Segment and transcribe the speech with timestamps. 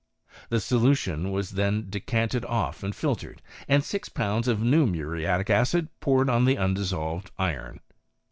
[0.49, 5.89] The solution was then decanted off, and filtered, and six pounds of new muriatic acid
[5.99, 7.81] poured on the undissolved iron.